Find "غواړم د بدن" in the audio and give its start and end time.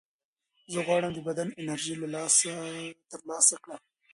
0.87-1.49